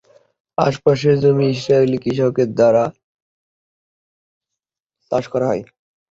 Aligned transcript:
আশেপাশের 0.57 1.15
জমি 1.23 1.45
ইসরায়েলি 1.49 1.97
কৃষকদের 2.03 2.49
দ্বারা 2.57 2.83
চাষ 5.11 5.25
করা 5.33 5.45
হয়। 5.47 5.63